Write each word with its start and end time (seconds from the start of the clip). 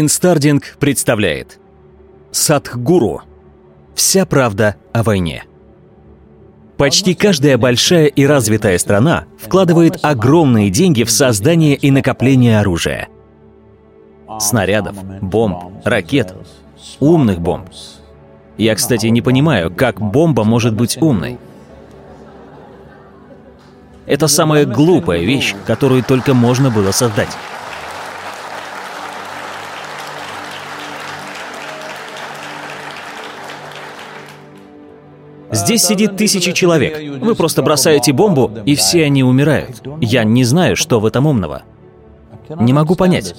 Инстардинг 0.00 0.78
представляет 0.80 1.58
Садхгуру. 2.30 3.20
Вся 3.94 4.24
правда 4.24 4.76
о 4.94 5.02
войне. 5.02 5.44
Почти 6.78 7.14
каждая 7.14 7.58
большая 7.58 8.06
и 8.06 8.24
развитая 8.24 8.78
страна 8.78 9.26
вкладывает 9.38 9.98
огромные 10.02 10.70
деньги 10.70 11.04
в 11.04 11.10
создание 11.10 11.74
и 11.74 11.90
накопление 11.90 12.58
оружия. 12.58 13.08
Снарядов, 14.40 14.96
бомб, 15.20 15.84
ракет, 15.84 16.34
умных 16.98 17.40
бомб. 17.40 17.68
Я, 18.56 18.74
кстати, 18.76 19.08
не 19.08 19.20
понимаю, 19.20 19.70
как 19.70 20.00
бомба 20.00 20.44
может 20.44 20.72
быть 20.72 20.96
умной. 21.02 21.38
Это 24.06 24.26
самая 24.26 24.64
глупая 24.64 25.20
вещь, 25.20 25.54
которую 25.66 26.02
только 26.02 26.32
можно 26.32 26.70
было 26.70 26.92
создать. 26.92 27.36
Здесь 35.52 35.84
сидит 35.84 36.16
тысячи 36.16 36.52
человек. 36.52 36.98
Вы 37.20 37.34
просто 37.34 37.62
бросаете 37.62 38.12
бомбу, 38.12 38.50
и 38.64 38.74
все 38.74 39.04
они 39.04 39.22
умирают. 39.22 39.82
Я 40.00 40.24
не 40.24 40.44
знаю, 40.44 40.76
что 40.76 40.98
в 40.98 41.06
этом 41.06 41.26
умного. 41.26 41.62
Не 42.48 42.72
могу 42.72 42.96
понять. 42.96 43.34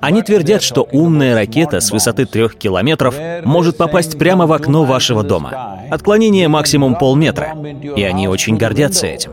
Они 0.00 0.22
твердят, 0.22 0.62
что 0.62 0.86
умная 0.92 1.34
ракета 1.34 1.80
с 1.80 1.90
высоты 1.90 2.26
трех 2.26 2.54
километров 2.56 3.16
может 3.44 3.76
попасть 3.76 4.18
прямо 4.18 4.46
в 4.46 4.52
окно 4.52 4.84
вашего 4.84 5.22
дома. 5.22 5.80
Отклонение 5.90 6.48
максимум 6.48 6.96
полметра. 6.96 7.56
И 7.96 8.02
они 8.02 8.28
очень 8.28 8.56
гордятся 8.56 9.06
этим. 9.06 9.32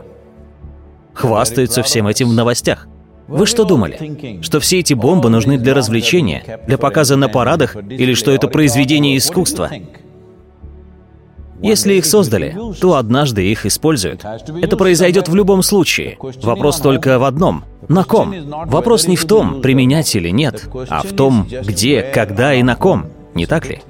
Хвастаются 1.12 1.82
всем 1.82 2.08
этим 2.08 2.28
в 2.28 2.32
новостях. 2.32 2.88
Вы 3.28 3.46
что 3.46 3.64
думали? 3.64 4.40
Что 4.42 4.60
все 4.60 4.80
эти 4.80 4.94
бомбы 4.94 5.30
нужны 5.30 5.58
для 5.58 5.74
развлечения, 5.74 6.60
для 6.66 6.76
показа 6.76 7.16
на 7.16 7.28
парадах, 7.28 7.76
или 7.76 8.14
что 8.14 8.32
это 8.32 8.48
произведение 8.48 9.16
искусства? 9.16 9.70
Если 11.64 11.94
их 11.94 12.04
создали, 12.04 12.54
то 12.78 12.96
однажды 12.96 13.50
их 13.50 13.64
используют. 13.64 14.22
Это 14.60 14.76
произойдет 14.76 15.28
в 15.28 15.34
любом 15.34 15.62
случае. 15.62 16.18
Вопрос 16.42 16.78
только 16.78 17.18
в 17.18 17.24
одном. 17.24 17.64
На 17.88 18.04
ком? 18.04 18.34
Вопрос 18.66 19.06
не 19.06 19.16
в 19.16 19.24
том, 19.24 19.62
применять 19.62 20.14
или 20.14 20.28
нет, 20.28 20.68
а 20.90 21.00
в 21.00 21.14
том, 21.14 21.48
где, 21.48 22.02
когда 22.02 22.52
и 22.52 22.62
на 22.62 22.76
ком. 22.76 23.06
Не 23.34 23.46
так 23.46 23.66
ли? 23.66 23.80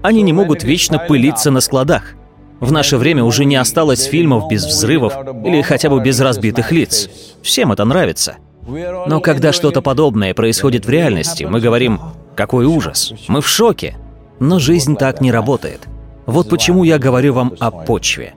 Они 0.00 0.22
не 0.22 0.32
могут 0.32 0.64
вечно 0.64 0.98
пылиться 0.98 1.50
на 1.50 1.60
складах. 1.60 2.14
В 2.58 2.72
наше 2.72 2.96
время 2.96 3.22
уже 3.22 3.44
не 3.44 3.56
осталось 3.56 4.04
фильмов 4.04 4.48
без 4.48 4.64
взрывов 4.64 5.12
или 5.44 5.60
хотя 5.60 5.90
бы 5.90 6.00
без 6.00 6.18
разбитых 6.20 6.72
лиц. 6.72 7.10
Всем 7.42 7.70
это 7.70 7.84
нравится. 7.84 8.36
Но 8.66 9.20
когда 9.20 9.52
что-то 9.52 9.82
подобное 9.82 10.32
происходит 10.32 10.86
в 10.86 10.90
реальности, 10.90 11.44
мы 11.44 11.60
говорим 11.60 12.00
«какой 12.34 12.64
ужас», 12.64 13.12
мы 13.28 13.42
в 13.42 13.48
шоке. 13.48 13.96
Но 14.40 14.58
жизнь 14.58 14.96
так 14.96 15.20
не 15.20 15.30
работает. 15.30 15.86
Вот 16.28 16.50
почему 16.50 16.84
я 16.84 16.98
говорю 16.98 17.32
вам 17.32 17.54
о 17.58 17.70
почве. 17.70 18.34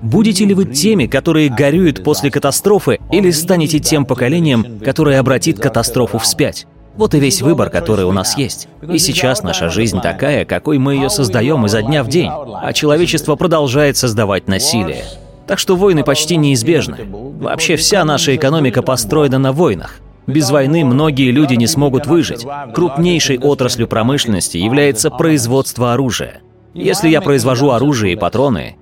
Будете 0.00 0.44
ли 0.44 0.54
вы 0.54 0.64
теми, 0.64 1.06
которые 1.06 1.48
горюют 1.48 2.04
после 2.04 2.30
катастрофы, 2.30 3.00
или 3.10 3.32
станете 3.32 3.80
тем 3.80 4.06
поколением, 4.06 4.78
которое 4.78 5.18
обратит 5.18 5.58
катастрофу 5.58 6.18
вспять? 6.18 6.68
Вот 6.94 7.14
и 7.14 7.18
весь 7.18 7.42
выбор, 7.42 7.68
который 7.68 8.04
у 8.04 8.12
нас 8.12 8.38
есть. 8.38 8.68
И 8.88 8.96
сейчас 8.98 9.42
наша 9.42 9.70
жизнь 9.70 10.00
такая, 10.00 10.44
какой 10.44 10.78
мы 10.78 10.94
ее 10.94 11.10
создаем 11.10 11.66
изо 11.66 11.82
дня 11.82 12.04
в 12.04 12.08
день, 12.08 12.30
а 12.30 12.72
человечество 12.72 13.34
продолжает 13.34 13.96
создавать 13.96 14.46
насилие. 14.46 15.04
Так 15.48 15.58
что 15.58 15.74
войны 15.74 16.04
почти 16.04 16.36
неизбежны. 16.36 16.98
Вообще 17.40 17.74
вся 17.74 18.04
наша 18.04 18.36
экономика 18.36 18.82
построена 18.82 19.38
на 19.40 19.50
войнах. 19.50 19.96
Без 20.28 20.48
войны 20.52 20.84
многие 20.84 21.32
люди 21.32 21.54
не 21.54 21.66
смогут 21.66 22.06
выжить. 22.06 22.46
Крупнейшей 22.72 23.40
отраслью 23.40 23.88
промышленности 23.88 24.58
является 24.58 25.10
производство 25.10 25.92
оружия. 25.92 26.40
Если 26.74 27.08
я 27.08 27.20
произвожу 27.20 27.70
оружие 27.70 28.14
и 28.14 28.16
патроны 28.16 28.76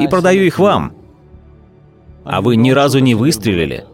и 0.00 0.08
продаю 0.08 0.42
их 0.44 0.58
вам, 0.58 0.92
а 2.24 2.40
вы 2.40 2.56
ни 2.56 2.70
разу 2.70 3.00
не 3.00 3.14
выстрелили, 3.14 3.84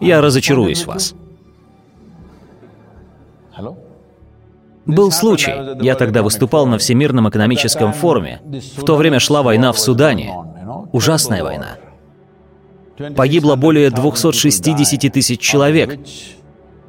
я 0.00 0.20
разочаруюсь 0.20 0.84
в 0.84 0.86
вас. 0.86 1.14
Был 4.84 5.12
случай. 5.12 5.52
Я 5.80 5.94
тогда 5.94 6.22
выступал 6.22 6.66
на 6.66 6.78
Всемирном 6.78 7.28
экономическом 7.28 7.92
форуме. 7.92 8.40
В 8.76 8.84
то 8.84 8.96
время 8.96 9.20
шла 9.20 9.42
война 9.42 9.72
в 9.72 9.78
Судане. 9.78 10.32
Ужасная 10.92 11.44
война. 11.44 11.76
Погибло 13.14 13.54
более 13.54 13.90
260 13.90 15.12
тысяч 15.12 15.40
человек, 15.40 16.00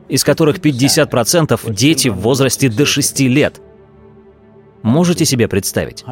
из 0.08 0.24
которых 0.24 0.58
50% 0.59 1.72
дети 1.72 2.08
в 2.08 2.16
возрасте 2.16 2.69
до 2.69 2.86
6 2.86 3.19
лет– 3.22 3.62
Можете 4.83 5.23
себе 5.23 5.47
представить? 5.47 6.03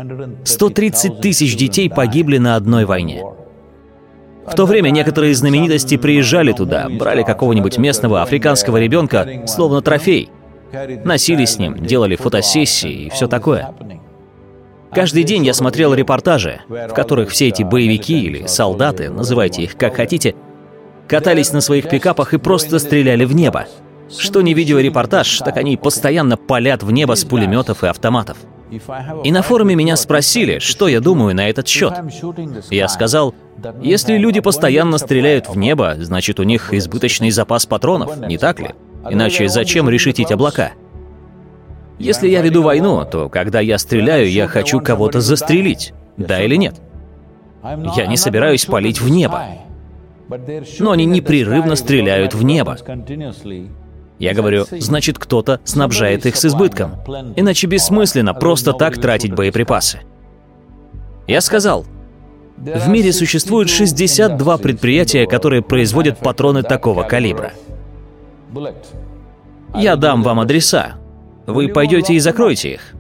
130 0.45 1.19
тысяч 1.19 1.55
детей 1.57 1.89
погибли 1.89 2.37
на 2.37 2.55
одной 2.55 2.85
войне. 2.85 3.21
В 4.47 4.55
то 4.55 4.65
время 4.65 4.89
некоторые 4.89 5.35
знаменитости 5.35 5.97
приезжали 5.97 6.51
туда, 6.53 6.89
брали 6.89 7.23
какого-нибудь 7.23 7.77
местного 7.77 8.21
африканского 8.21 8.77
ребенка, 8.77 9.43
словно 9.45 9.81
трофей, 9.81 10.29
носили 11.03 11.45
с 11.45 11.59
ним, 11.59 11.85
делали 11.85 12.15
фотосессии 12.15 13.05
и 13.05 13.09
все 13.09 13.27
такое. 13.27 13.73
Каждый 14.93 15.23
день 15.23 15.45
я 15.45 15.53
смотрел 15.53 15.93
репортажи, 15.93 16.61
в 16.67 16.93
которых 16.93 17.29
все 17.29 17.49
эти 17.49 17.63
боевики 17.63 18.21
или 18.21 18.45
солдаты, 18.47 19.09
называйте 19.09 19.63
их 19.63 19.77
как 19.77 19.95
хотите, 19.95 20.35
катались 21.07 21.53
на 21.53 21.61
своих 21.61 21.89
пикапах 21.89 22.33
и 22.33 22.37
просто 22.37 22.79
стреляли 22.79 23.25
в 23.25 23.35
небо. 23.35 23.67
Что 24.09 24.41
не 24.41 24.53
видеорепортаж, 24.53 25.39
так 25.39 25.57
они 25.57 25.77
постоянно 25.77 26.35
палят 26.35 26.83
в 26.83 26.91
небо 26.91 27.15
с 27.15 27.23
пулеметов 27.23 27.83
и 27.83 27.87
автоматов. 27.87 28.37
И 29.23 29.31
на 29.31 29.41
форуме 29.41 29.75
меня 29.75 29.95
спросили, 29.95 30.59
что 30.59 30.87
я 30.87 31.01
думаю 31.01 31.35
на 31.35 31.49
этот 31.49 31.67
счет. 31.67 31.93
Я 32.69 32.87
сказал, 32.87 33.35
если 33.81 34.17
люди 34.17 34.39
постоянно 34.39 34.97
стреляют 34.97 35.49
в 35.49 35.57
небо, 35.57 35.95
значит 35.99 36.39
у 36.39 36.43
них 36.43 36.73
избыточный 36.73 37.31
запас 37.31 37.65
патронов, 37.65 38.17
не 38.27 38.37
так 38.37 38.59
ли? 38.59 38.71
Иначе 39.09 39.47
зачем 39.49 39.89
решетить 39.89 40.31
облака? 40.31 40.71
Если 41.99 42.29
я 42.29 42.41
веду 42.41 42.63
войну, 42.63 43.05
то 43.05 43.29
когда 43.29 43.59
я 43.59 43.77
стреляю, 43.77 44.29
я 44.29 44.47
хочу 44.47 44.79
кого-то 44.79 45.21
застрелить, 45.21 45.93
да 46.17 46.41
или 46.41 46.55
нет? 46.55 46.81
Я 47.95 48.07
не 48.07 48.17
собираюсь 48.17 48.65
палить 48.65 49.01
в 49.01 49.09
небо. 49.09 49.43
Но 50.79 50.91
они 50.91 51.05
непрерывно 51.05 51.75
стреляют 51.75 52.33
в 52.33 52.43
небо. 52.43 52.77
Я 54.21 54.35
говорю, 54.35 54.67
значит, 54.69 55.17
кто-то 55.17 55.61
снабжает 55.63 56.27
их 56.27 56.35
с 56.35 56.45
избытком. 56.45 56.97
Иначе 57.35 57.65
бессмысленно 57.65 58.35
просто 58.35 58.71
так 58.71 59.01
тратить 59.01 59.33
боеприпасы. 59.33 60.01
Я 61.25 61.41
сказал, 61.41 61.87
в 62.55 62.87
мире 62.87 63.13
существует 63.13 63.67
62 63.67 64.57
предприятия, 64.59 65.25
которые 65.25 65.63
производят 65.63 66.19
патроны 66.19 66.61
такого 66.61 67.01
калибра. 67.01 67.53
Я 69.73 69.95
дам 69.95 70.21
вам 70.21 70.39
адреса. 70.39 70.97
Вы 71.47 71.69
пойдете 71.69 72.13
и 72.13 72.19
закроете 72.19 72.73
их? 72.73 72.93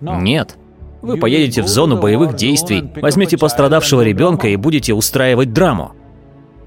Нет. 0.00 0.56
Вы 1.02 1.18
поедете 1.18 1.60
в 1.60 1.68
зону 1.68 2.00
боевых 2.00 2.34
действий, 2.34 2.90
возьмете 2.96 3.36
пострадавшего 3.36 4.00
ребенка 4.00 4.48
и 4.48 4.56
будете 4.56 4.94
устраивать 4.94 5.52
драму. 5.52 5.92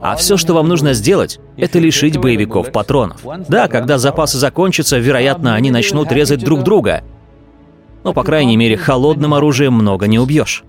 А 0.02 0.16
все, 0.16 0.36
что 0.36 0.56
вам 0.56 0.68
нужно 0.68 0.94
сделать, 0.94 1.40
это 1.58 1.78
лишить 1.78 2.18
боевиков 2.18 2.72
патронов. 2.72 3.22
Да, 3.48 3.68
когда 3.68 4.00
запасы 4.00 4.40
закончатся, 4.40 4.98
вероятно, 4.98 5.54
они 5.54 5.70
начнут 5.70 6.12
резать 6.12 6.44
друг 6.44 6.64
друга. 6.64 7.04
Но, 8.04 8.12
по 8.12 8.24
крайней 8.24 8.58
мере, 8.58 8.78
холодным 8.78 9.36
оружием 9.36 9.74
много 9.74 10.08
не 10.08 10.18
убьешь. 10.18 10.64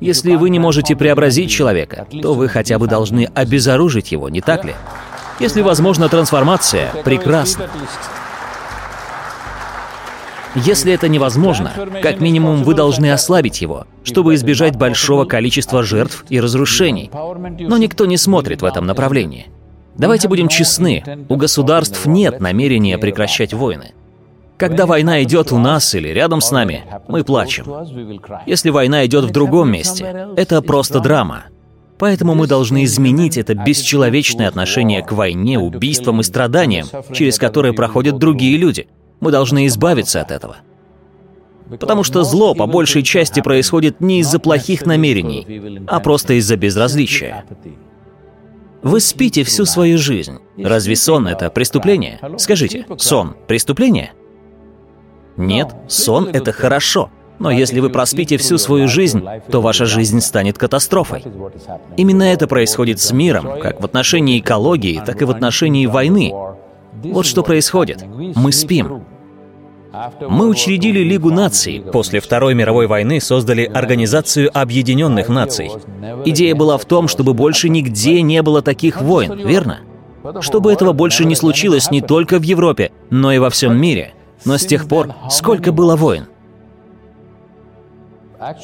Если 0.00 0.34
вы 0.34 0.50
не 0.50 0.58
можете 0.58 0.96
преобразить 0.96 1.50
человека, 1.50 2.06
то 2.20 2.34
вы 2.34 2.48
хотя 2.48 2.80
бы 2.80 2.88
должны 2.88 3.30
обезоружить 3.32 4.10
его, 4.10 4.28
не 4.28 4.40
так 4.40 4.64
ли? 4.64 4.74
Если 5.38 5.62
возможна 5.62 6.08
трансформация, 6.08 6.90
прекрасно. 7.04 7.68
Если 10.54 10.92
это 10.92 11.08
невозможно, 11.08 11.72
как 12.02 12.20
минимум 12.20 12.64
вы 12.64 12.74
должны 12.74 13.12
ослабить 13.12 13.60
его, 13.60 13.86
чтобы 14.02 14.34
избежать 14.34 14.76
большого 14.76 15.24
количества 15.24 15.82
жертв 15.82 16.24
и 16.28 16.40
разрушений. 16.40 17.10
Но 17.12 17.76
никто 17.76 18.06
не 18.06 18.16
смотрит 18.16 18.62
в 18.62 18.64
этом 18.64 18.86
направлении. 18.86 19.48
Давайте 19.96 20.28
будем 20.28 20.48
честны, 20.48 21.26
у 21.28 21.36
государств 21.36 22.06
нет 22.06 22.40
намерения 22.40 22.98
прекращать 22.98 23.52
войны. 23.52 23.92
Когда 24.56 24.86
война 24.86 25.22
идет 25.22 25.52
у 25.52 25.58
нас 25.58 25.94
или 25.94 26.08
рядом 26.08 26.40
с 26.40 26.50
нами, 26.50 26.84
мы 27.06 27.24
плачем. 27.24 27.66
Если 28.46 28.70
война 28.70 29.06
идет 29.06 29.24
в 29.24 29.30
другом 29.30 29.70
месте, 29.70 30.28
это 30.36 30.62
просто 30.62 31.00
драма. 31.00 31.44
Поэтому 31.98 32.34
мы 32.34 32.46
должны 32.46 32.84
изменить 32.84 33.36
это 33.36 33.54
бесчеловечное 33.54 34.48
отношение 34.48 35.02
к 35.02 35.12
войне, 35.12 35.58
убийствам 35.58 36.20
и 36.20 36.24
страданиям, 36.24 36.86
через 37.12 37.38
которые 37.38 37.72
проходят 37.72 38.18
другие 38.18 38.56
люди– 38.56 38.88
мы 39.20 39.30
должны 39.30 39.66
избавиться 39.66 40.20
от 40.20 40.30
этого. 40.30 40.56
Потому 41.68 42.02
что 42.02 42.24
зло 42.24 42.54
по 42.54 42.66
большей 42.66 43.02
части 43.02 43.40
происходит 43.40 44.00
не 44.00 44.20
из-за 44.20 44.38
плохих 44.38 44.86
намерений, 44.86 45.82
а 45.86 46.00
просто 46.00 46.34
из-за 46.34 46.56
безразличия. 46.56 47.44
Вы 48.82 49.00
спите 49.00 49.42
всю 49.44 49.64
свою 49.64 49.98
жизнь. 49.98 50.38
Разве 50.56 50.96
сон— 50.96 51.26
это 51.28 51.50
преступление? 51.50 52.20
Скажите, 52.38 52.86
сон— 52.96 53.36
преступление? 53.48 54.12
Нет, 55.36 55.74
сон— 55.88 56.28
это 56.32 56.52
хорошо. 56.52 57.10
Но 57.38 57.50
если 57.50 57.78
вы 57.78 57.90
проспите 57.90 58.36
всю 58.36 58.58
свою 58.58 58.88
жизнь, 58.88 59.24
то 59.50 59.60
ваша 59.60 59.84
жизнь 59.84 60.20
станет 60.20 60.58
катастрофой. 60.58 61.24
Именно 61.96 62.24
это 62.24 62.48
происходит 62.48 62.98
с 63.00 63.12
миром, 63.12 63.60
как 63.60 63.80
в 63.80 63.84
отношении 63.84 64.40
экологии, 64.40 65.00
так 65.04 65.22
и 65.22 65.24
в 65.24 65.30
отношении 65.30 65.86
войны. 65.86 66.32
Вот 67.04 67.26
что 67.26 67.42
происходит. 67.42 68.04
Мы 68.06 68.52
спим. 68.52 69.04
Мы 70.20 70.48
учредили 70.48 71.00
Лигу 71.00 71.30
наций. 71.30 71.82
После 71.92 72.20
Второй 72.20 72.54
мировой 72.54 72.86
войны 72.86 73.20
создали 73.20 73.64
Организацию 73.64 74.50
Объединенных 74.52 75.28
Наций. 75.28 75.70
Идея 76.26 76.54
была 76.54 76.76
в 76.76 76.84
том, 76.84 77.08
чтобы 77.08 77.34
больше 77.34 77.68
нигде 77.68 78.20
не 78.22 78.42
было 78.42 78.60
таких 78.62 79.00
войн, 79.00 79.34
верно? 79.46 79.80
Чтобы 80.40 80.72
этого 80.72 80.92
больше 80.92 81.24
не 81.24 81.34
случилось 81.34 81.90
не 81.90 82.02
только 82.02 82.38
в 82.38 82.42
Европе, 82.42 82.92
но 83.10 83.32
и 83.32 83.38
во 83.38 83.50
всем 83.50 83.80
мире. 83.80 84.12
Но 84.44 84.58
с 84.58 84.66
тех 84.66 84.88
пор 84.88 85.14
сколько 85.30 85.72
было 85.72 85.96
войн? 85.96 86.26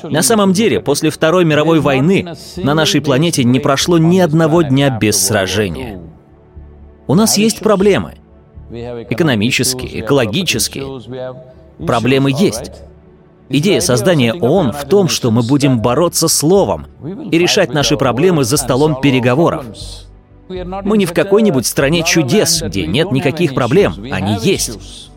На 0.04 0.22
самом 0.22 0.52
деле, 0.52 0.80
после 0.80 1.10
Второй 1.10 1.44
мировой 1.44 1.80
войны 1.80 2.36
на 2.56 2.74
нашей 2.74 3.00
планете 3.00 3.44
не 3.44 3.58
прошло 3.58 3.98
ни 3.98 4.20
одного 4.20 4.62
дня 4.62 4.90
без 4.90 5.20
сражения. 5.20 6.00
У 7.06 7.14
нас 7.14 7.38
есть 7.38 7.60
проблемы. 7.60 8.14
Экономические, 8.74 10.00
экологические. 10.00 11.00
Проблемы 11.86 12.30
есть. 12.30 12.72
Идея 13.48 13.80
создания 13.80 14.32
ООН 14.32 14.72
в 14.72 14.84
том, 14.88 15.08
что 15.08 15.30
мы 15.30 15.42
будем 15.42 15.80
бороться 15.80 16.28
словом 16.28 16.86
и 17.30 17.38
решать 17.38 17.72
наши 17.72 17.96
проблемы 17.96 18.44
за 18.44 18.56
столом 18.56 19.00
переговоров. 19.00 19.66
Мы 20.48 20.98
не 20.98 21.06
в 21.06 21.12
какой-нибудь 21.12 21.66
стране 21.66 22.02
чудес, 22.04 22.62
где 22.62 22.86
нет 22.86 23.12
никаких 23.12 23.54
проблем, 23.54 23.94
они 24.10 24.36
есть. 24.42 25.10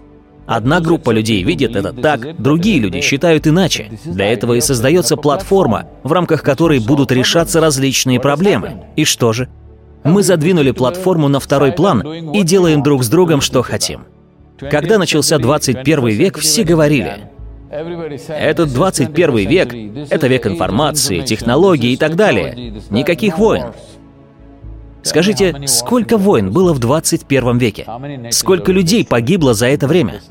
Одна 0.46 0.80
группа 0.80 1.12
людей 1.12 1.44
видит 1.44 1.76
это 1.76 1.92
так, 1.92 2.42
другие 2.42 2.80
люди 2.80 3.02
считают 3.02 3.48
иначе. 3.48 3.92
Для 4.06 4.32
этого 4.32 4.54
и 4.54 4.62
создается 4.62 5.18
платформа, 5.18 5.88
в 6.04 6.12
рамках 6.14 6.42
которой 6.42 6.80
будут 6.80 7.12
решаться 7.12 7.60
различные 7.60 8.22
проблемы. 8.22 8.86
И 8.96 9.04
что 9.04 9.34
же? 9.34 9.50
Мы 10.08 10.24
задвинули 10.24 10.72
платформу 10.72 11.28
на 11.28 11.40
второй 11.40 11.72
план 11.72 12.02
и 12.34 12.44
делаем 12.44 12.82
друг 12.82 13.04
с 13.04 13.10
другом, 13.10 13.42
что 13.42 13.62
хотим. 13.62 14.06
Когда 14.60 14.98
начался 14.98 15.38
21 15.38 16.08
век, 16.08 16.38
все 16.38 16.64
говорили, 16.64 17.30
этот 18.28 18.74
21 18.74 19.48
век— 19.48 19.74
это 20.10 20.28
век 20.28 20.48
информации, 20.48 21.22
технологий 21.22 21.94
и 21.94 21.98
так 21.98 22.16
далее. 22.16 22.74
Никаких 22.90 23.38
войн. 23.38 23.74
Скажите, 25.04 25.56
сколько 25.68 26.18
войн 26.18 26.52
было 26.52 26.74
в 26.74 26.80
21 26.80 27.58
веке? 27.58 27.86
Сколько 28.32 28.72
людей 28.72 29.06
погибло 29.06 29.54
за 29.54 29.68
это 29.68 29.88
время? 29.88 30.22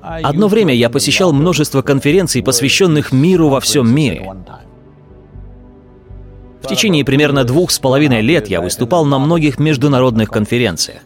Одно 0.00 0.48
время 0.48 0.74
я 0.74 0.88
посещал 0.88 1.32
множество 1.32 1.82
конференций, 1.82 2.42
посвященных 2.42 3.12
миру 3.12 3.48
во 3.48 3.60
всем 3.60 3.92
мире. 3.92 4.32
В 6.68 6.70
течение 6.70 7.02
примерно 7.02 7.44
двух 7.44 7.70
с 7.70 7.78
половиной 7.78 8.20
лет 8.20 8.48
я 8.48 8.60
выступал 8.60 9.06
на 9.06 9.18
многих 9.18 9.58
международных 9.58 10.28
конференциях. 10.28 11.00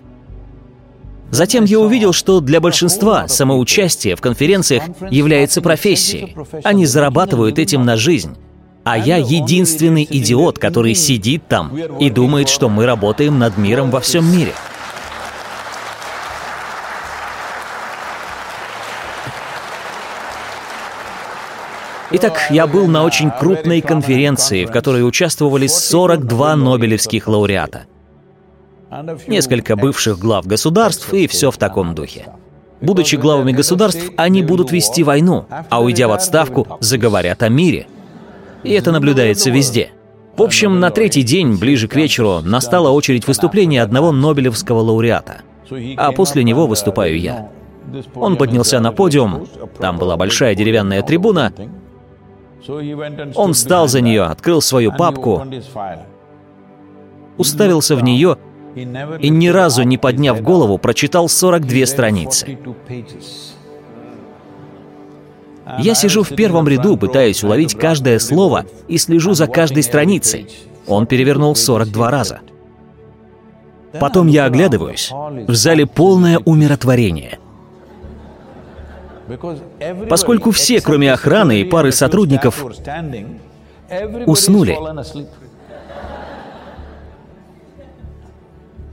Затем 1.31 1.63
я 1.63 1.79
увидел, 1.79 2.13
что 2.13 2.41
для 2.41 2.61
большинства 2.61 3.29
самоучастие 3.29 4.17
в 4.17 4.21
конференциях 4.21 4.83
является 5.09 5.63
профессией. 5.63 6.35
Они 6.65 6.85
зарабатывают 6.85 7.61
этим 7.61 7.85
на 7.85 7.97
жизнь. 7.97 8.35
А 8.83 8.99
я 8.99 9.19
единственный 9.19 10.05
идиот, 10.11 10.59
который 10.59 10.97
сидит 10.97 11.47
там 11.47 11.79
и 11.79 12.11
думает, 12.11 12.49
что 12.49 12.69
мы 12.69 12.85
работаем 12.85 13.39
над 13.39 13.57
миром 13.57 13.93
во 13.93 14.01
всем 14.01 14.27
мире. 14.37 14.55
Итак, 22.15 22.49
я 22.51 22.67
был 22.67 22.87
на 22.87 23.05
очень 23.05 23.31
крупной 23.31 23.81
конференции, 23.81 24.65
в 24.65 24.71
которой 24.71 25.07
участвовали 25.07 25.67
42 25.67 26.57
нобелевских 26.57 27.27
лауреата. 27.29 27.85
Несколько 29.27 29.77
бывших 29.77 30.19
глав 30.19 30.47
государств 30.47 31.13
и 31.15 31.27
все 31.27 31.51
в 31.51 31.57
таком 31.57 31.95
духе. 31.95 32.27
Будучи 32.81 33.17
главами 33.17 33.53
государств, 33.53 34.11
они 34.17 34.43
будут 34.43 34.73
вести 34.73 35.03
войну, 35.03 35.47
а 35.71 35.83
уйдя 35.83 36.09
в 36.09 36.13
отставку, 36.13 36.79
заговорят 36.81 37.43
о 37.43 37.49
мире— 37.49 37.87
и 38.63 38.73
это 38.73 38.93
наблюдается 38.93 39.51
везде. 39.51 39.91
В 40.37 40.43
общем, 40.43 40.81
на 40.81 40.91
третий 40.91 41.23
день, 41.23 41.59
ближе 41.59 41.89
к 41.89 41.95
вечеру, 41.95 42.41
настала 42.43 42.91
очередь 42.91 43.27
выступления 43.27 43.83
одного 43.83 44.13
Нобелевского 44.13 44.81
лауреата. 44.81 45.43
А 45.97 46.13
после 46.13 46.45
него 46.45 46.67
выступаю 46.67 47.19
я. 47.19 47.51
Он 48.15 48.37
поднялся 48.37 48.81
на 48.81 48.93
подиум, 48.93 49.47
там 49.79 49.99
была 49.99 50.17
большая 50.17 50.55
деревянная 50.55 51.03
трибуна. 51.03 51.53
Он 53.35 53.53
встал 53.53 53.89
за 53.89 54.01
нее, 54.01 54.23
открыл 54.23 54.61
свою 54.61 54.93
папку, 54.93 55.45
уставился 57.37 57.97
в 57.97 58.03
нее 58.03 58.37
и 58.75 59.29
ни 59.29 59.49
разу 59.49 59.83
не 59.83 59.99
подняв 59.99 60.41
голову, 60.41 60.79
прочитал 60.79 61.29
42 61.29 61.87
страницы. 61.87 62.59
Я 65.79 65.95
сижу 65.95 66.23
в 66.23 66.31
первом 66.31 66.69
ряду, 66.69 66.97
пытаясь 66.97 67.43
уловить 67.45 67.75
каждое 67.75 68.19
слово 68.19 68.67
и 68.89 68.99
слежу 68.99 69.35
за 69.35 69.47
каждой 69.47 69.83
страницей. 69.83 70.49
Он 70.87 71.07
перевернул 71.07 71.55
42 71.55 72.11
раза. 72.11 72.41
Потом 74.01 74.27
я 74.27 74.47
оглядываюсь. 74.47 75.13
В 75.13 75.55
зале 75.55 75.87
полное 75.87 76.39
умиротворение. 76.39 77.39
Поскольку 80.09 80.51
все, 80.51 80.81
кроме 80.81 81.13
охраны 81.13 81.61
и 81.61 81.65
пары 81.65 81.93
сотрудников, 81.93 82.65
уснули. 84.27 84.79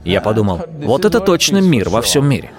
Я 0.04 0.20
подумал, 0.20 0.60
вот 0.82 1.04
это 1.04 1.20
точно 1.20 1.58
мир 1.58 1.88
во 1.90 2.00
всем 2.02 2.28
мире. 2.28 2.50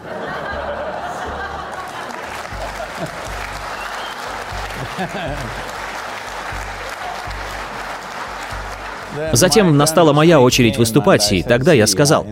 Затем 9.34 9.78
настала 9.78 10.14
моя 10.14 10.40
очередь 10.40 10.78
выступать, 10.78 11.32
и 11.32 11.44
тогда 11.44 11.74
я 11.74 11.88
сказал, 11.88 12.26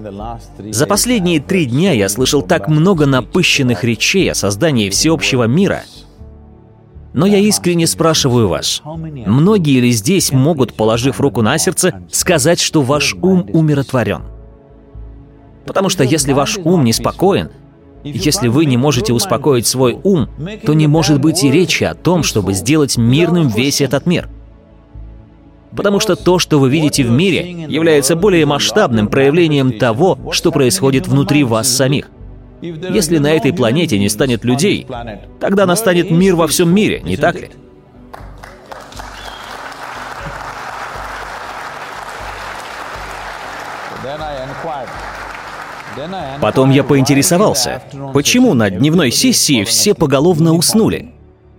«За 0.69 0.85
последние 0.85 1.39
три 1.39 1.65
дня 1.65 1.91
я 1.91 2.09
слышал 2.09 2.41
так 2.41 2.67
много 2.67 3.05
напыщенных 3.05 3.83
речей 3.83 4.31
о 4.31 4.35
создании 4.35 4.89
всеобщего 4.89 5.43
мира, 5.43 5.83
но 7.13 7.25
я 7.25 7.39
искренне 7.39 7.87
спрашиваю 7.87 8.47
вас, 8.47 8.81
многие 8.85 9.79
ли 9.79 9.91
здесь 9.91 10.31
могут, 10.31 10.73
положив 10.73 11.19
руку 11.19 11.41
на 11.41 11.57
сердце, 11.57 12.03
сказать, 12.11 12.59
что 12.59 12.81
ваш 12.81 13.15
ум 13.21 13.49
умиротворен? 13.51 14.21
Потому 15.65 15.89
что 15.89 16.03
если 16.03 16.33
ваш 16.33 16.57
ум 16.57 16.83
неспокоен, 16.83 17.49
если 18.03 18.47
вы 18.47 18.65
не 18.65 18.77
можете 18.77 19.11
успокоить 19.13 19.67
свой 19.67 19.99
ум, 20.03 20.29
то 20.65 20.73
не 20.73 20.87
может 20.87 21.19
быть 21.19 21.43
и 21.43 21.51
речи 21.51 21.83
о 21.83 21.95
том, 21.95 22.23
чтобы 22.23 22.53
сделать 22.53 22.97
мирным 22.97 23.49
весь 23.49 23.81
этот 23.81 24.05
мир. 24.05 24.29
Потому 25.75 25.99
что 25.99 26.15
то, 26.15 26.39
что 26.39 26.59
вы 26.59 26.69
видите 26.69 27.03
в 27.03 27.11
мире, 27.11 27.65
является 27.67 28.15
более 28.15 28.45
масштабным 28.45 29.07
проявлением 29.07 29.77
того, 29.77 30.17
что 30.31 30.51
происходит 30.51 31.07
внутри 31.07 31.43
вас 31.43 31.67
самих. 31.67 32.09
Если 32.61 33.19
на 33.19 33.31
этой 33.31 33.53
планете 33.53 33.97
не 33.99 34.09
станет 34.09 34.43
людей, 34.43 34.85
тогда 35.39 35.65
настанет 35.65 36.11
мир 36.11 36.35
во 36.35 36.47
всем 36.47 36.73
мире, 36.73 37.01
не 37.01 37.17
так 37.17 37.35
ли? 37.39 37.49
Потом 46.41 46.69
я 46.71 46.83
поинтересовался, 46.83 47.81
почему 48.13 48.53
на 48.53 48.69
дневной 48.69 49.11
сессии 49.11 49.63
все 49.63 49.93
поголовно 49.93 50.53
уснули. 50.53 51.13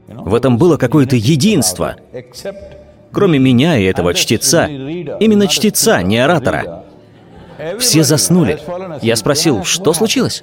В 0.09 0.35
этом 0.35 0.59
было 0.59 0.77
какое-то 0.77 1.17
единство. 1.17 1.97
Кроме 3.13 3.39
меня 3.39 3.77
и 3.77 3.85
этого 3.85 4.15
чтеца, 4.15 4.67
именно 4.67 5.49
чтеца, 5.49 6.03
не 6.03 6.19
оратора. 6.19 6.85
Все 7.79 8.05
заснули. 8.05 8.59
Я 9.03 9.17
спросил, 9.17 9.65
что 9.65 9.93
случилось? 9.93 10.43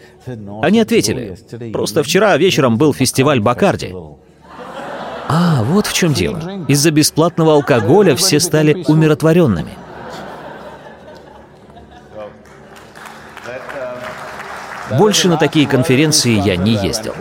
Они 0.61 0.79
ответили, 0.79 1.37
просто 1.71 2.03
вчера 2.03 2.37
вечером 2.37 2.77
был 2.77 2.93
фестиваль 2.93 3.39
Бакарди. 3.39 3.93
А, 5.29 5.63
вот 5.63 5.87
в 5.87 5.93
чем 5.93 6.13
дело. 6.13 6.65
Из-за 6.67 6.91
бесплатного 6.91 7.53
алкоголя 7.53 8.15
все 8.15 8.39
стали 8.39 8.83
умиротворенными. 8.87 9.71
Больше 14.97 15.27
на 15.27 15.35
такие 15.37 15.67
конференции 15.67 16.31
я 16.31 16.55
не 16.55 16.71
ездил. 16.75 17.13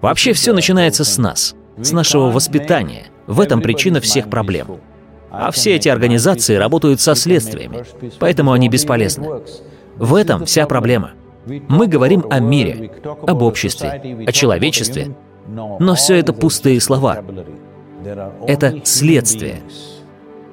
Вообще 0.00 0.32
все 0.32 0.52
начинается 0.52 1.04
с 1.04 1.18
нас, 1.18 1.56
с 1.76 1.90
нашего 1.90 2.30
воспитания. 2.30 3.06
В 3.30 3.38
этом 3.38 3.62
причина 3.62 4.00
всех 4.00 4.28
проблем. 4.28 4.66
А 5.30 5.52
все 5.52 5.76
эти 5.76 5.88
организации 5.88 6.56
работают 6.56 7.00
со 7.00 7.14
следствиями, 7.14 7.84
поэтому 8.18 8.50
они 8.50 8.68
бесполезны. 8.68 9.28
В 9.96 10.16
этом 10.16 10.46
вся 10.46 10.66
проблема. 10.66 11.12
Мы 11.46 11.86
говорим 11.86 12.24
о 12.28 12.40
мире, 12.40 12.90
об 13.24 13.42
обществе, 13.42 14.16
о 14.26 14.32
человечестве, 14.32 15.14
но 15.46 15.94
все 15.94 16.16
это 16.16 16.32
пустые 16.32 16.80
слова. 16.80 17.22
Это 18.48 18.80
следствие. 18.82 19.62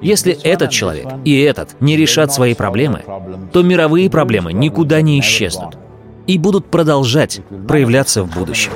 Если 0.00 0.40
этот 0.44 0.70
человек 0.70 1.08
и 1.24 1.40
этот 1.40 1.80
не 1.80 1.96
решат 1.96 2.32
свои 2.32 2.54
проблемы, 2.54 3.02
то 3.52 3.62
мировые 3.62 4.08
проблемы 4.08 4.52
никуда 4.52 5.00
не 5.00 5.18
исчезнут 5.18 5.76
и 6.28 6.38
будут 6.38 6.66
продолжать 6.66 7.40
проявляться 7.66 8.22
в 8.22 8.32
будущем. 8.32 8.70